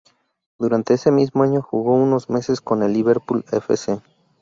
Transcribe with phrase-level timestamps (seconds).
[0.57, 3.77] Durante ese mismo año jugó unos meses con el Liverpool F.
[3.77, 3.99] C..